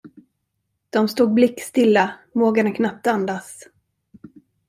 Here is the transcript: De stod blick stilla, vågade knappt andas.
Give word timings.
De 0.89 1.07
stod 1.07 1.33
blick 1.33 1.61
stilla, 1.61 2.13
vågade 2.33 2.71
knappt 2.71 3.07
andas. 3.07 3.65